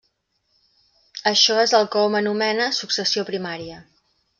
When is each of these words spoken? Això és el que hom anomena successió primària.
Això 1.33 1.59
és 1.65 1.75
el 1.81 1.87
que 1.97 2.03
hom 2.07 2.19
anomena 2.23 2.69
successió 2.83 3.31
primària. 3.33 3.83